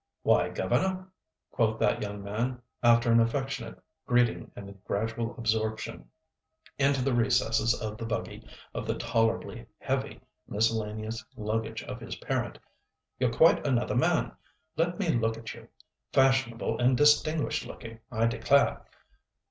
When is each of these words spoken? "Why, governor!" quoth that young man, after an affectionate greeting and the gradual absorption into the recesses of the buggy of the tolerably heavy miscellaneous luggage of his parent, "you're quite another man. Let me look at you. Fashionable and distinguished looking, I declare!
"Why, 0.23 0.49
governor!" 0.49 1.09
quoth 1.51 1.77
that 1.77 2.01
young 2.01 2.23
man, 2.23 2.59
after 2.81 3.11
an 3.11 3.19
affectionate 3.19 3.79
greeting 4.07 4.49
and 4.55 4.67
the 4.67 4.71
gradual 4.71 5.35
absorption 5.37 6.09
into 6.79 7.03
the 7.03 7.13
recesses 7.13 7.79
of 7.79 7.99
the 7.99 8.07
buggy 8.07 8.43
of 8.73 8.87
the 8.87 8.95
tolerably 8.95 9.67
heavy 9.77 10.19
miscellaneous 10.47 11.23
luggage 11.35 11.83
of 11.83 11.99
his 12.01 12.15
parent, 12.15 12.57
"you're 13.19 13.31
quite 13.31 13.63
another 13.63 13.95
man. 13.95 14.31
Let 14.75 14.97
me 14.97 15.09
look 15.09 15.37
at 15.37 15.53
you. 15.53 15.67
Fashionable 16.11 16.79
and 16.79 16.97
distinguished 16.97 17.67
looking, 17.67 17.99
I 18.11 18.25
declare! 18.25 18.83